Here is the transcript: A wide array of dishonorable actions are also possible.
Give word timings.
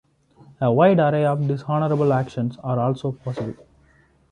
A 0.59 0.73
wide 0.73 0.97
array 0.99 1.25
of 1.25 1.47
dishonorable 1.47 2.11
actions 2.11 2.57
are 2.63 2.79
also 2.79 3.11
possible. 3.11 3.67